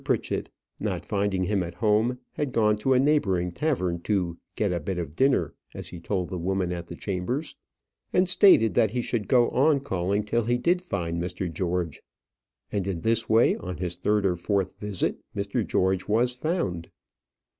[0.03, 0.49] Pritchett,
[0.79, 4.97] not finding him at home, had gone to a neighbouring tavern "to get a bit
[4.97, 7.55] of dinner," as he told the woman at the chambers;
[8.11, 11.53] and stated, that he should go on calling till he did find Mr.
[11.53, 12.01] George.
[12.71, 15.63] And in this way, on his third or fourth visit, Mr.
[15.63, 16.89] George was found.